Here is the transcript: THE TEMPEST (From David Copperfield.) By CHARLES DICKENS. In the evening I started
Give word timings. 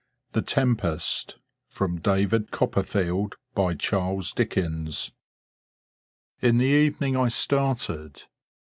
THE 0.31 0.41
TEMPEST 0.41 1.37
(From 1.69 1.99
David 2.01 2.49
Copperfield.) 2.49 3.35
By 3.53 3.75
CHARLES 3.75 4.33
DICKENS. 4.33 5.11
In 6.41 6.57
the 6.57 6.65
evening 6.65 7.15
I 7.15 7.27
started 7.27 8.23